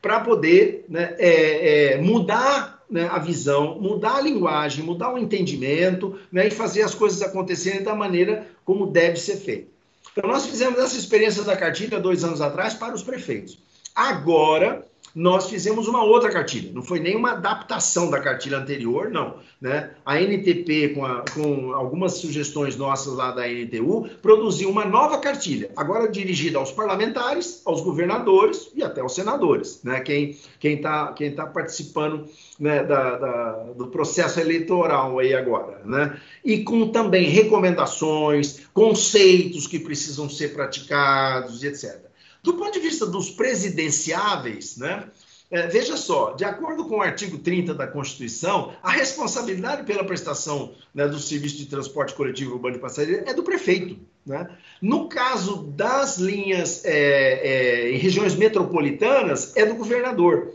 [0.00, 6.48] para poder é, é, mudar né, a visão, mudar a linguagem, mudar o entendimento né,
[6.48, 9.68] e fazer as coisas acontecerem da maneira como deve ser feito.
[10.12, 13.58] Então, nós fizemos essa experiência da cartilha dois anos atrás para os prefeitos.
[13.94, 16.72] Agora, nós fizemos uma outra cartilha.
[16.74, 19.36] Não foi nenhuma adaptação da cartilha anterior, não.
[19.60, 19.90] Né?
[20.04, 25.70] A NTP, com, a, com algumas sugestões nossas lá da NTU, produziu uma nova cartilha,
[25.76, 30.00] agora dirigida aos parlamentares, aos governadores e até aos senadores, né?
[30.00, 35.80] quem está quem tá, quem tá participando né, da, da, do processo eleitoral aí agora,
[35.84, 36.18] né?
[36.44, 42.13] E com também recomendações, conceitos que precisam ser praticados, etc.
[42.44, 45.08] Do ponto de vista dos presidenciáveis, né?
[45.50, 50.74] É, veja só, de acordo com o artigo 30 da Constituição, a responsabilidade pela prestação
[50.94, 53.98] né, do serviço de transporte coletivo urbano de passageiros é do prefeito.
[54.26, 54.46] Né?
[54.82, 60.52] No caso das linhas é, é, em regiões metropolitanas, é do governador.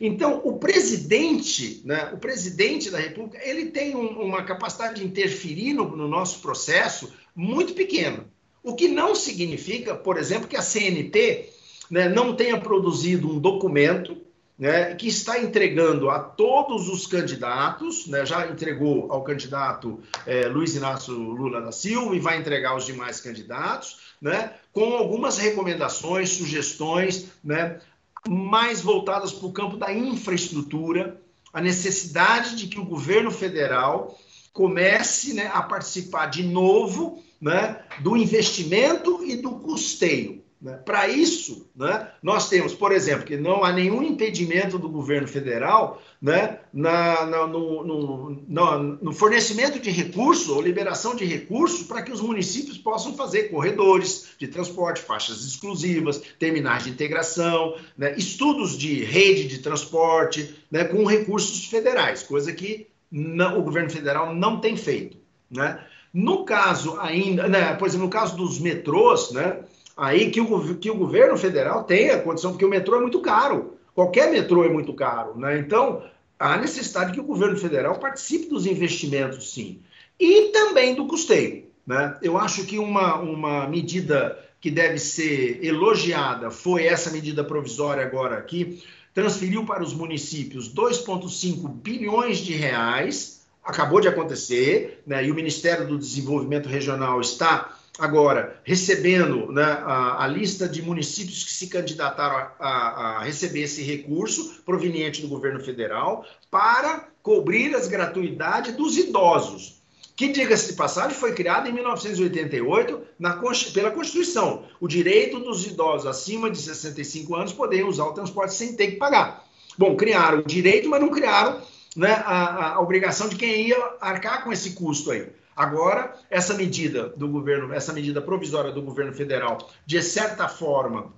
[0.00, 5.72] Então, o presidente, né, o presidente da República, ele tem um, uma capacidade de interferir
[5.72, 8.26] no, no nosso processo muito pequena.
[8.62, 11.50] O que não significa, por exemplo, que a CNT
[11.90, 14.16] né, não tenha produzido um documento
[14.58, 20.76] né, que está entregando a todos os candidatos, né, já entregou ao candidato é, Luiz
[20.76, 27.26] Inácio Lula da Silva e vai entregar aos demais candidatos, né, com algumas recomendações, sugestões,
[27.42, 27.80] né,
[28.28, 31.20] mais voltadas para o campo da infraestrutura,
[31.52, 34.16] a necessidade de que o governo federal
[34.52, 40.44] comece né, a participar de novo né, do investimento e do custeio.
[40.60, 40.74] Né?
[40.74, 46.00] Para isso, né, nós temos, por exemplo, que não há nenhum impedimento do governo federal
[46.20, 52.00] né, na, na, no, no, no, no, fornecimento de recursos ou liberação de recursos para
[52.00, 58.78] que os municípios possam fazer corredores de transporte, faixas exclusivas, terminais de integração, né, estudos
[58.78, 64.60] de rede de transporte né, com recursos federais, coisa que não, o governo federal não
[64.60, 65.16] tem feito.
[65.50, 65.84] Né?
[66.12, 69.60] No caso ainda, né, por exemplo, no caso dos metrôs, né,
[69.96, 73.20] aí que o, que o governo federal tem a condição, porque o metrô é muito
[73.20, 73.74] caro.
[73.94, 75.38] Qualquer metrô é muito caro.
[75.38, 75.58] Né?
[75.58, 76.02] Então,
[76.38, 79.80] há necessidade que o governo federal participe dos investimentos, sim.
[80.18, 81.64] E também do custeio.
[81.86, 82.16] Né?
[82.22, 88.38] Eu acho que uma, uma medida que deve ser elogiada foi essa medida provisória agora
[88.38, 95.34] aqui, transferiu para os municípios 2,5 bilhões de reais acabou de acontecer, né, e o
[95.34, 101.66] Ministério do Desenvolvimento Regional está agora recebendo né, a, a, lista de municípios que se
[101.66, 108.74] candidataram a, a, a, receber esse recurso proveniente do governo federal para cobrir as gratuidades
[108.74, 109.82] dos idosos,
[110.16, 113.40] que, diga-se de passagem, foi criado em 1988 na,
[113.72, 114.64] pela Constituição.
[114.80, 118.96] O direito dos idosos acima de 65 anos poderem usar o transporte sem ter que
[118.96, 119.44] pagar.
[119.78, 121.60] Bom, criaram o direito, mas não criaram
[121.96, 125.30] né, a, a obrigação de quem ia arcar com esse custo aí.
[125.54, 131.12] Agora, essa medida do governo, essa medida provisória do governo federal, de certa forma,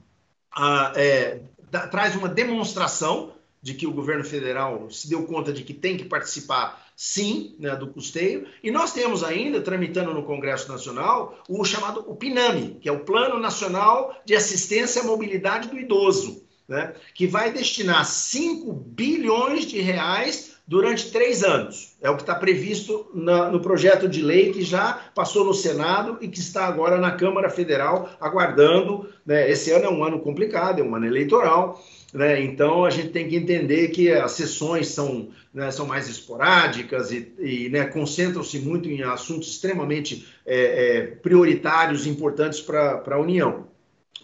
[0.97, 3.33] é, da, traz uma demonstração
[3.63, 7.75] de que o governo federal se deu conta de que tem que participar sim, né,
[7.75, 8.47] do custeio.
[8.63, 13.05] E nós temos ainda, tramitando no Congresso Nacional, o chamado o PINAMI, que é o
[13.05, 19.81] Plano Nacional de Assistência à Mobilidade do Idoso, né, que vai destinar 5 bilhões de
[19.81, 21.95] reais durante três anos.
[22.01, 26.19] É o que está previsto na, no projeto de lei que já passou no Senado
[26.21, 29.09] e que está agora na Câmara Federal aguardando.
[29.27, 29.51] Né?
[29.51, 31.83] Esse ano é um ano complicado, é um ano eleitoral.
[32.15, 32.43] Né?
[32.43, 37.33] Então a gente tem que entender que as sessões são, né, são mais esporádicas e,
[37.39, 43.67] e né, concentram-se muito em assuntos extremamente é, é, prioritários, importantes para a União.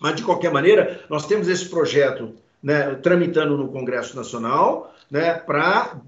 [0.00, 6.00] Mas, de qualquer maneira, nós temos esse projeto né, tramitando no Congresso Nacional né, para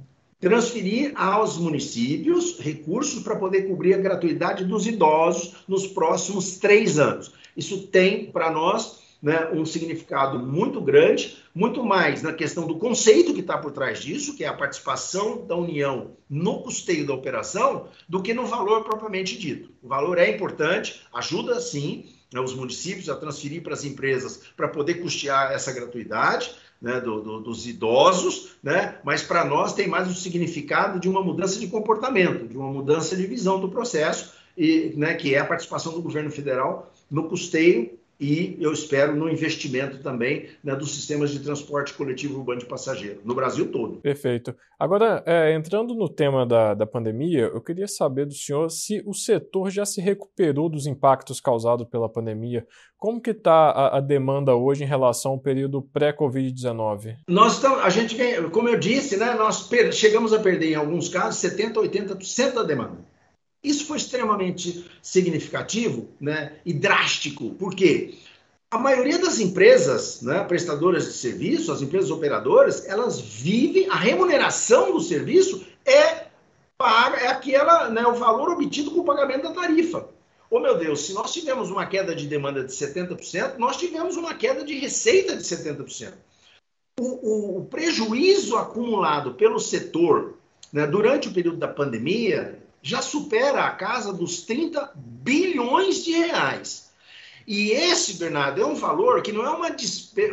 [0.43, 7.33] transferir aos municípios recursos para poder cobrir a gratuidade dos idosos nos próximos três anos.
[7.57, 13.33] Isso tem, para nós, né, um significado muito grande, muito mais na questão do conceito
[13.33, 17.87] que está por trás disso, que é a participação da União no custeio da operação,
[18.09, 19.71] do que no valor propriamente dito.
[19.81, 24.67] O valor é importante, ajuda sim né, os municípios a transferir para as empresas para
[24.67, 26.51] poder custear essa gratuidade,
[26.83, 31.23] né, do, do, dos idosos, né, mas para nós tem mais o significado de uma
[31.23, 35.45] mudança de comportamento, de uma mudança de visão do processo, e, né, que é a
[35.45, 41.31] participação do governo federal no custeio e eu espero no investimento também né, dos sistemas
[41.31, 43.97] de transporte coletivo urbano de passageiro, no Brasil todo.
[43.97, 44.55] Perfeito.
[44.79, 49.13] Agora, é, entrando no tema da, da pandemia, eu queria saber do senhor se o
[49.13, 52.65] setor já se recuperou dos impactos causados pela pandemia.
[52.97, 57.17] Como que está a, a, demanda hoje em relação ao período pré-Covid-19?
[57.27, 61.09] Nós estamos, a gente vem, como eu disse, né, nós chegamos a perder em alguns
[61.09, 63.12] casos 70%, 80% da demanda.
[63.63, 68.15] Isso foi extremamente significativo né, e drástico, porque
[68.69, 74.93] a maioria das empresas né, prestadoras de serviço, as empresas operadoras, elas vivem, a remuneração
[74.93, 76.27] do serviço é,
[76.77, 80.09] paga, é aquela, né, o valor obtido com o pagamento da tarifa.
[80.51, 84.35] Oh, meu Deus, se nós tivemos uma queda de demanda de 70%, nós tivemos uma
[84.35, 86.13] queda de receita de 70%.
[86.99, 90.35] O, o, o prejuízo acumulado pelo setor
[90.73, 96.91] né, durante o período da pandemia, já supera a casa dos 30 bilhões de reais.
[97.47, 99.69] E esse, Bernardo, é um valor que não é uma,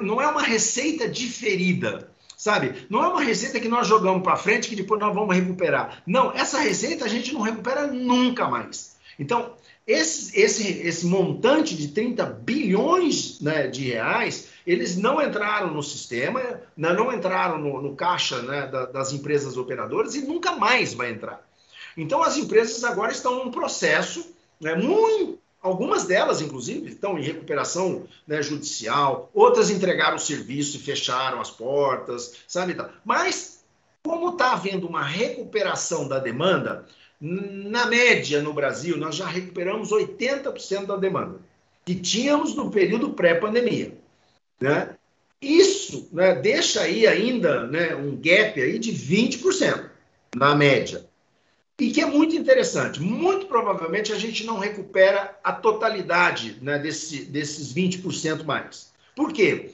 [0.01, 2.88] não é uma receita diferida, sabe?
[2.89, 6.01] Não é uma receita que nós jogamos para frente que depois nós vamos recuperar.
[6.05, 8.97] Não, essa receita a gente não recupera nunca mais.
[9.17, 9.53] Então,
[9.85, 16.39] esse, esse, esse montante de 30 bilhões né, de reais, eles não entraram no sistema,
[16.77, 21.48] né, não entraram no, no caixa né, das empresas operadoras e nunca mais vai entrar.
[22.01, 24.25] Então, as empresas agora estão num processo,
[24.59, 30.79] né, muito, algumas delas, inclusive, estão em recuperação né, judicial, outras entregaram o serviço e
[30.79, 32.77] fecharam as portas, sabe?
[33.03, 33.63] Mas,
[34.01, 36.85] como está havendo uma recuperação da demanda,
[37.19, 41.39] na média no Brasil, nós já recuperamos 80% da demanda
[41.85, 43.97] que tínhamos no período pré-pandemia.
[44.62, 44.95] Né?
[45.41, 49.89] Isso né, deixa aí ainda né, um gap aí de 20%
[50.35, 51.09] na média
[51.79, 53.01] e que é muito interessante.
[53.01, 58.91] Muito provavelmente a gente não recupera a totalidade né, desse, desses 20% mais.
[59.15, 59.71] Por quê?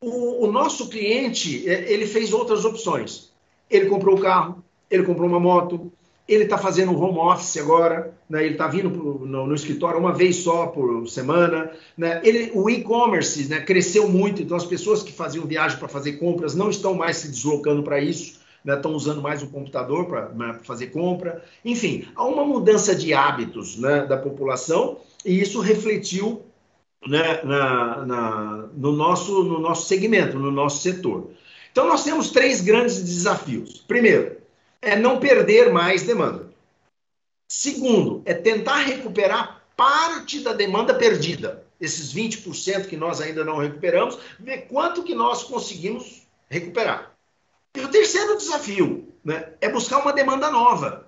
[0.00, 3.30] O, o, nosso cliente é, ele fez outras opções.
[3.70, 5.92] Ele comprou o um carro, ele comprou uma moto,
[6.26, 10.12] ele está fazendo home office agora, né, ele está vindo pro, no, no, escritório uma
[10.12, 11.70] vez só por semana.
[11.96, 16.14] Né, ele, o e-commerce né, cresceu muito, então as pessoas que faziam viagem para fazer
[16.14, 20.28] compras não estão mais se deslocando para isso né, estão usando mais o computador para
[20.30, 21.44] né, fazer compra.
[21.64, 26.42] Enfim, há uma mudança de hábitos né, da população e isso refletiu
[27.06, 31.30] né, na, na, no, nosso, no nosso segmento, no nosso setor.
[31.70, 33.78] Então, nós temos três grandes desafios.
[33.88, 34.36] Primeiro,
[34.80, 36.50] é não perder mais demanda.
[37.48, 41.64] Segundo, é tentar recuperar parte da demanda perdida.
[41.80, 47.11] Esses 20% que nós ainda não recuperamos, ver quanto que nós conseguimos recuperar.
[47.74, 51.06] E o terceiro desafio né, é buscar uma demanda nova.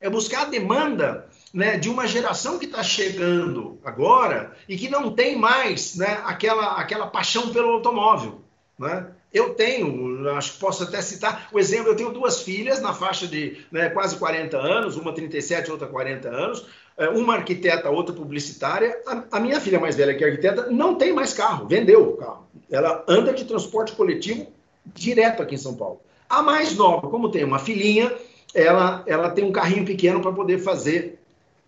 [0.00, 5.12] É buscar a demanda né, de uma geração que está chegando agora e que não
[5.12, 8.40] tem mais né, aquela, aquela paixão pelo automóvel.
[8.78, 9.06] Né?
[9.32, 13.26] Eu tenho, acho que posso até citar o exemplo, eu tenho duas filhas na faixa
[13.26, 16.66] de né, quase 40 anos, uma 37, outra 40 anos,
[16.98, 19.00] é, uma arquiteta, outra publicitária.
[19.06, 22.16] A, a minha filha mais velha, que é arquiteta, não tem mais carro, vendeu o
[22.18, 22.46] carro.
[22.70, 24.52] Ela anda de transporte coletivo
[24.86, 26.00] direto aqui em São Paulo.
[26.28, 28.12] A mais nova, como tem uma filhinha,
[28.54, 31.18] ela, ela tem um carrinho pequeno para poder fazer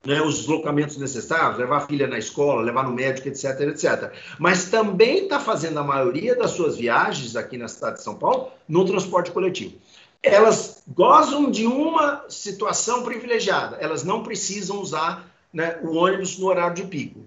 [0.05, 4.13] né, os deslocamentos necessários, levar a filha na escola, levar no médico, etc, etc.
[4.39, 8.51] Mas também está fazendo a maioria das suas viagens aqui na cidade de São Paulo
[8.69, 9.75] no transporte coletivo.
[10.23, 16.77] elas gozam de uma situação privilegiada, elas não precisam usar né, o ônibus no horário
[16.77, 17.21] de pico.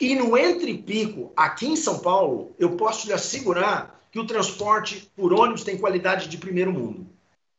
[0.00, 5.32] E no entre-pico, aqui em São Paulo, eu posso lhe assegurar que o transporte por
[5.32, 7.04] ônibus tem qualidade de primeiro mundo.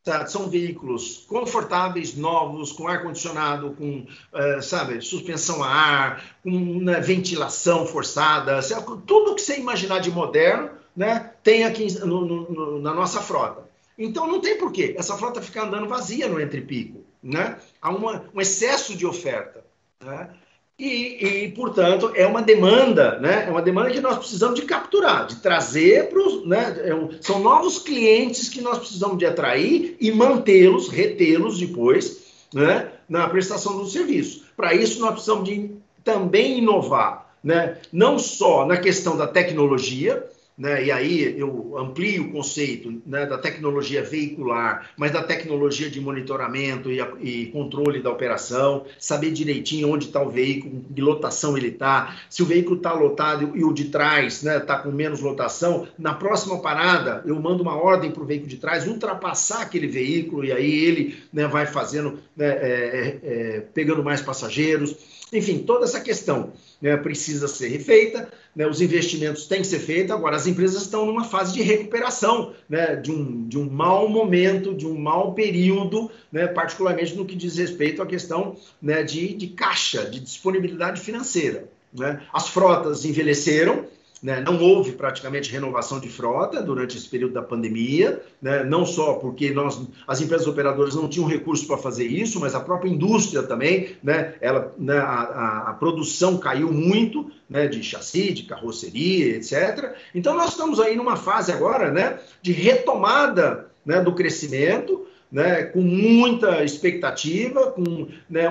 [0.06, 0.26] Tá?
[0.26, 7.86] São veículos confortáveis, novos, com ar-condicionado, com, uh, sabe, suspensão a ar, com né, ventilação
[7.86, 8.86] forçada, sabe?
[9.06, 13.70] tudo que você imaginar de moderno, né, tem aqui no, no, na nossa frota.
[13.98, 17.04] Então não tem porquê essa frota ficar andando vazia no entre-pico.
[17.22, 17.60] Né?
[17.82, 19.66] Há uma, um excesso de oferta.
[20.02, 20.30] Né?
[20.78, 23.46] E, e, portanto, é uma demanda, né?
[23.48, 26.46] É uma demanda que nós precisamos de capturar, de trazer para os.
[26.46, 26.76] Né?
[26.84, 32.92] É são novos clientes que nós precisamos de atrair e mantê-los, retê-los depois, né?
[33.08, 34.44] Na prestação do serviço.
[34.58, 35.72] Para isso, nós precisamos de
[36.04, 37.78] também inovar, né?
[37.92, 40.86] Não só na questão da tecnologia, né?
[40.86, 46.92] e aí eu amplio o conceito né, da tecnologia veicular, mas da tecnologia de monitoramento
[46.92, 51.68] e, a, e controle da operação, saber direitinho onde está o veículo, que lotação ele
[51.68, 55.20] está, se o veículo está lotado e o de trás está né, tá com menos
[55.22, 59.88] lotação, na próxima parada eu mando uma ordem para o veículo de trás ultrapassar aquele
[59.88, 65.16] veículo e aí ele né, vai fazendo, né, é, é, é, pegando mais passageiros.
[65.36, 70.12] Enfim, toda essa questão né, precisa ser refeita, né, os investimentos têm que ser feitos,
[70.12, 74.74] agora as empresas estão numa fase de recuperação né, de, um, de um mau momento,
[74.74, 79.48] de um mau período, né, particularmente no que diz respeito à questão né, de, de
[79.48, 81.68] caixa, de disponibilidade financeira.
[81.94, 82.22] Né.
[82.32, 83.86] As frotas envelheceram,
[84.22, 84.42] né?
[84.42, 88.64] Não houve praticamente renovação de frota durante esse período da pandemia, né?
[88.64, 92.60] não só porque nós, as empresas operadoras não tinham recursos para fazer isso, mas a
[92.60, 94.36] própria indústria também, né?
[94.42, 94.98] Ela, né?
[94.98, 97.68] A, a, a, produção caiu muito né?
[97.68, 99.96] de chassi, de carroceria, etc.
[100.14, 102.20] Então nós estamos aí numa fase agora né?
[102.42, 104.02] de retomada né?
[104.02, 108.48] do crescimento, né, com muita expectativa, com, né,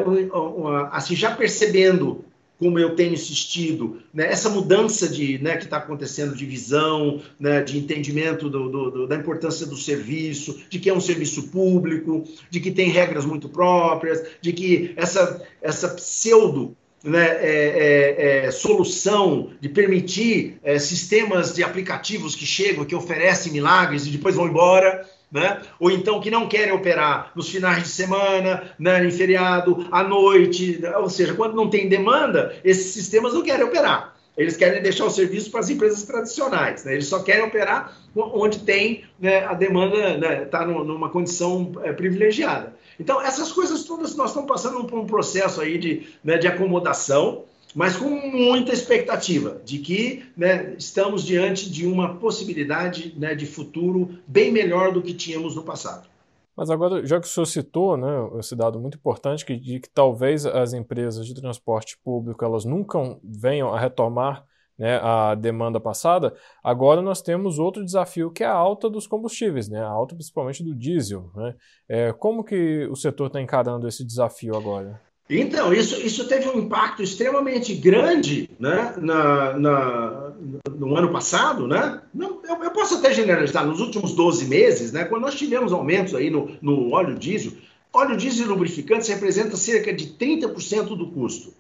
[0.91, 2.24] assim, já percebendo
[2.65, 7.61] como eu tenho insistido, né, essa mudança de, né, que está acontecendo de visão, né,
[7.61, 12.25] de entendimento do, do, do, da importância do serviço, de que é um serviço público,
[12.49, 18.51] de que tem regras muito próprias, de que essa, essa pseudo né, é, é, é,
[18.51, 24.49] solução de permitir é, sistemas de aplicativos que chegam, que oferecem milagres e depois vão
[24.49, 25.61] embora né?
[25.81, 30.81] ou então que não querem operar nos finais de semana, né, em feriado, à noite,
[30.97, 34.15] ou seja, quando não tem demanda, esses sistemas não querem operar.
[34.37, 36.95] Eles querem deixar o serviço para as empresas tradicionais, né?
[36.95, 42.73] eles só querem operar onde tem né, a demanda, está né, numa condição é, privilegiada.
[42.99, 47.45] Então, essas coisas todas nós estamos passando por um processo aí de, né, de acomodação,
[47.75, 54.19] mas com muita expectativa de que né, estamos diante de uma possibilidade né, de futuro
[54.27, 56.09] bem melhor do que tínhamos no passado.
[56.57, 58.07] Mas agora, já que o senhor citou né,
[58.39, 62.99] esse dado muito importante, que, de que talvez as empresas de transporte público elas nunca
[63.23, 64.45] venham a retomar
[64.79, 69.69] né, a demanda passada, agora nós temos outro desafio que é a alta dos combustíveis,
[69.69, 71.31] né, a alta principalmente do diesel.
[71.35, 71.55] Né?
[71.89, 75.01] É, como que o setor está encarando esse desafio agora?
[75.29, 80.33] Então, isso, isso teve um impacto extremamente grande né, na, na
[80.77, 81.67] no ano passado.
[81.67, 82.01] Né?
[82.13, 86.15] Não, eu, eu, posso até generalizar, nos últimos 12 meses, né, quando nós tivemos aumentos
[86.15, 87.53] aí no, no óleo diesel,
[87.93, 91.55] óleo diesel e representa cerca de 30% do custo.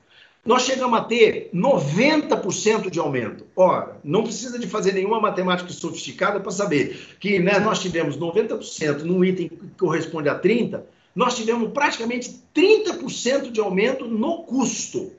[0.44, 3.46] Nós chegamos a ter 90% de aumento.
[3.56, 9.04] Ora, não precisa de fazer nenhuma matemática sofisticada para saber que né, nós tivemos 90%
[9.04, 10.82] num item que corresponde a 30%,
[11.14, 15.12] nós tivemos praticamente 30% de aumento no custo.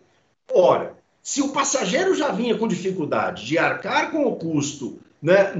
[0.52, 5.54] Ora, se o passageiro já vinha com dificuldade de arcar com o custo né,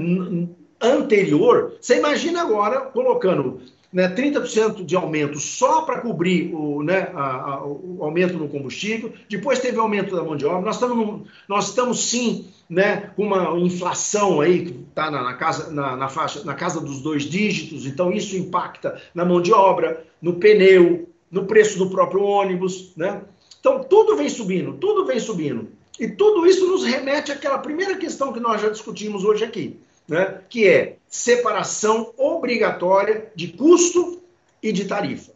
[0.80, 3.60] anterior, você imagina agora colocando
[3.92, 9.12] né, 30% de aumento só para cobrir o, né, a, a, o aumento no combustível,
[9.28, 10.60] depois teve aumento da mão de obra.
[10.60, 15.94] Nós estamos, nós estamos sim né, com uma inflação aí está na, na, casa, na,
[15.94, 20.34] na, faixa, na casa dos dois dígitos, então isso impacta na mão de obra, no
[20.34, 22.92] pneu, no preço do próprio ônibus.
[22.96, 23.20] Né?
[23.60, 25.68] Então tudo vem subindo, tudo vem subindo.
[26.00, 29.78] E tudo isso nos remete àquela primeira questão que nós já discutimos hoje aqui
[30.08, 34.20] né, que é separação obrigatória de custo
[34.62, 35.32] e de tarifa.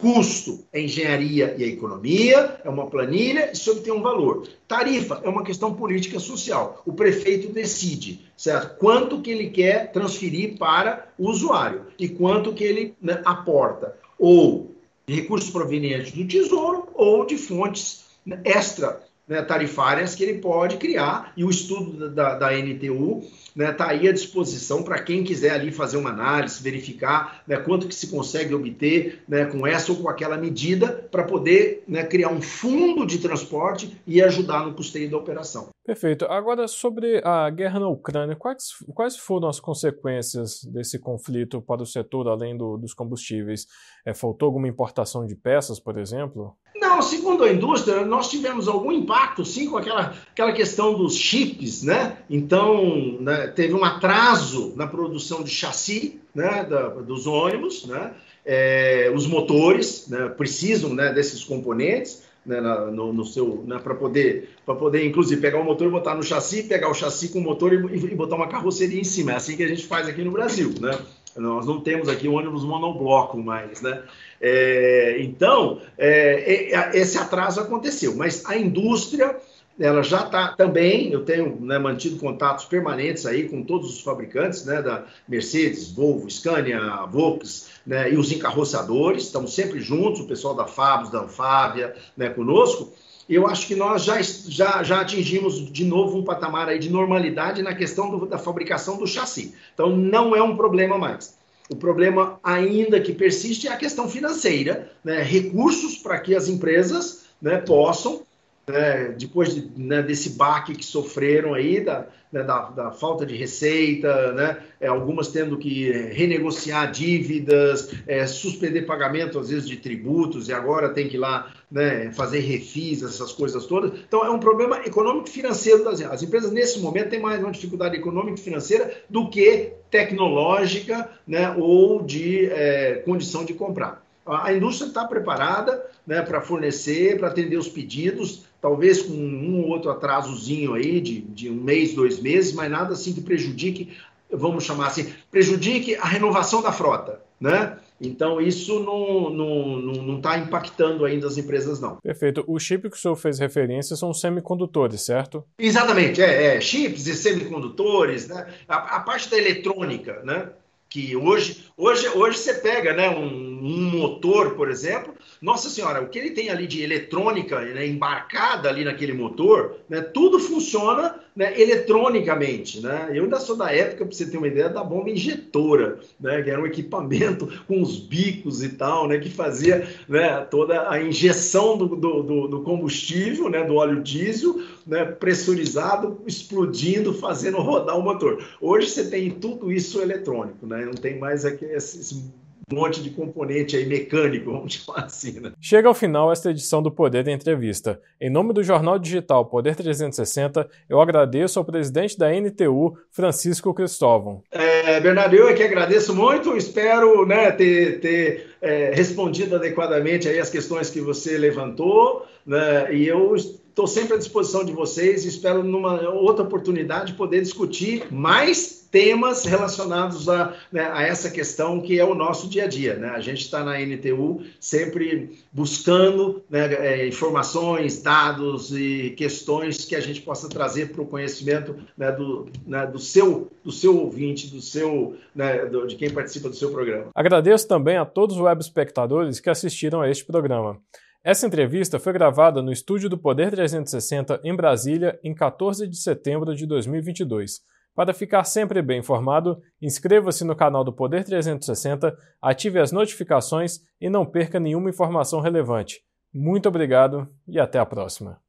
[0.00, 4.48] Custo é engenharia e a economia, é uma planilha, isso tem um valor.
[4.66, 6.82] Tarifa é uma questão política social.
[6.86, 8.78] O prefeito decide, certo?
[8.78, 14.74] Quanto que ele quer transferir para o usuário e quanto que ele né, aporta, ou
[15.06, 18.06] de recursos provenientes do tesouro ou de fontes
[18.44, 23.72] extra né, tarifárias que ele pode criar, e o estudo da, da NTU está né,
[23.72, 27.94] tá aí à disposição para quem quiser ali fazer uma análise, verificar né, quanto que
[27.94, 32.42] se consegue obter né, com essa ou com aquela medida para poder né, criar um
[32.42, 35.68] fundo de transporte e ajudar no custeio da operação.
[35.86, 36.24] Perfeito.
[36.26, 41.86] Agora, sobre a guerra na Ucrânia, quais, quais foram as consequências desse conflito para o
[41.86, 43.66] setor, além do, dos combustíveis?
[44.04, 46.56] É, faltou alguma importação de peças, por exemplo?
[46.90, 51.84] Não, segundo a indústria, nós tivemos algum impacto, sim, com aquela, aquela questão dos chips,
[51.84, 52.16] né?
[52.28, 58.12] Então, né, teve um atraso na produção de chassi né, da, dos ônibus, né?
[58.44, 63.94] É, os motores né, precisam né, desses componentes né, na, no, no, seu, né, para
[63.94, 67.38] poder, para poder, inclusive, pegar o motor e botar no chassi, pegar o chassi com
[67.38, 69.30] o motor e, e, botar uma carroceria em cima.
[69.32, 70.98] É assim que a gente faz aqui no Brasil, né?
[71.36, 74.02] Nós não temos aqui ônibus monobloco mais, né?
[74.40, 79.36] É, então, é, é, esse atraso aconteceu, mas a indústria
[79.78, 84.66] ela já está também, eu tenho né, mantido contatos permanentes aí com todos os fabricantes,
[84.66, 90.54] né, da Mercedes, Volvo, Scania, Volks, né, e os encarroçadores, estamos sempre juntos, o pessoal
[90.54, 92.92] da Fabos, da Anfávia, né, conosco,
[93.36, 97.62] eu acho que nós já, já, já atingimos de novo um patamar aí de normalidade
[97.62, 99.54] na questão do, da fabricação do chassi.
[99.72, 101.38] Então, não é um problema mais.
[101.70, 107.26] O problema ainda que persiste é a questão financeira, né, recursos para que as empresas
[107.40, 108.22] né, possam
[108.70, 113.36] né, depois de, né, desse baque que sofreram aí, da, né, da, da, falta de
[113.36, 120.48] receita, né, é, algumas tendo que renegociar dívidas, é, suspender pagamento, às vezes, de tributos,
[120.48, 123.92] e agora tem que ir lá né, fazer refis, essas coisas todas.
[124.06, 127.96] Então, é um problema econômico financeiro das As empresas, nesse momento, têm mais uma dificuldade
[127.96, 134.04] econômica e financeira do que tecnológica né, ou de é, condição de comprar.
[134.26, 139.68] A indústria está preparada né, para fornecer, para atender os pedidos, talvez com um ou
[139.68, 143.96] outro atrasozinho aí de, de um mês, dois meses, mas nada assim que prejudique,
[144.30, 147.78] vamos chamar assim, prejudique a renovação da frota, né?
[148.00, 151.96] Então, isso não está não, não, não tá impactando ainda as empresas, não.
[151.96, 152.42] Perfeito.
[152.46, 155.44] O chip que o senhor fez referência são semicondutores, certo?
[155.58, 158.46] Exatamente, é, é chips e semicondutores, né?
[158.66, 160.48] A, a, parte da eletrônica, né?
[160.90, 166.08] Que hoje, hoje, hoje você pega né, um, um motor, por exemplo, nossa senhora, o
[166.08, 171.58] que ele tem ali de eletrônica né, embarcada ali naquele motor, né, tudo funciona né,
[171.60, 172.80] eletronicamente.
[172.80, 173.10] Né?
[173.14, 176.50] Eu ainda sou da época, para você ter uma ideia, da bomba injetora, né, que
[176.50, 181.76] era um equipamento com os bicos e tal, né, que fazia né, toda a injeção
[181.76, 188.44] do, do, do combustível, né, do óleo diesel, né, pressurizado, explodindo, fazendo rodar o motor.
[188.60, 190.84] Hoje você tem tudo isso eletrônico, né?
[190.84, 192.30] não tem mais esse
[192.72, 195.40] monte de componente aí mecânico, vamos chamar assim.
[195.40, 195.52] Né?
[195.60, 198.00] Chega ao final esta edição do Poder da Entrevista.
[198.20, 204.42] Em nome do jornal digital Poder 360, eu agradeço ao presidente da NTU, Francisco Cristóvão.
[204.50, 210.38] É, Bernardo, eu é que agradeço muito, espero né, ter, ter é, respondido adequadamente aí
[210.38, 213.34] as questões que você levantou, né, e eu
[213.70, 219.44] estou sempre à disposição de vocês e espero numa outra oportunidade poder discutir mais temas
[219.44, 222.96] relacionados a, né, a, essa questão que é o nosso dia a dia.
[222.96, 223.08] Né?
[223.10, 230.00] A gente está na NTU sempre buscando né, é, informações, dados e questões que a
[230.00, 234.60] gente possa trazer para o conhecimento né, do, né, do, seu, do seu ouvinte, do
[234.60, 237.10] seu, né, do, de quem participa do seu programa.
[237.14, 240.80] Agradeço também a todos os web espectadores que assistiram a este programa.
[241.22, 246.54] Essa entrevista foi gravada no estúdio do Poder 360 em Brasília em 14 de setembro
[246.54, 247.60] de 2022.
[247.94, 254.08] Para ficar sempre bem informado, inscreva-se no canal do Poder 360, ative as notificações e
[254.08, 256.00] não perca nenhuma informação relevante.
[256.32, 258.40] Muito obrigado e até a próxima.